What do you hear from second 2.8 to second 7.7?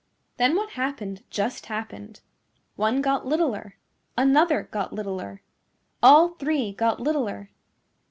got littler. Another got littler. All three got littler.